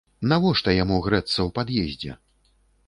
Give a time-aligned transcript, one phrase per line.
[0.31, 2.21] Навошта яму грэцца ў пад'ездзе?